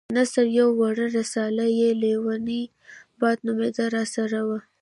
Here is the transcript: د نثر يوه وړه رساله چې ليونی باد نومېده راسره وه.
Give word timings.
د 0.07 0.11
نثر 0.17 0.45
يوه 0.59 0.73
وړه 0.79 1.05
رساله 1.19 1.65
چې 1.77 1.87
ليونی 2.01 2.63
باد 3.19 3.37
نومېده 3.45 3.85
راسره 3.95 4.39
وه. 4.47 4.59